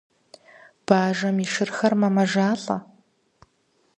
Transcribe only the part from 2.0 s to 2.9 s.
мэмэжалӏэ.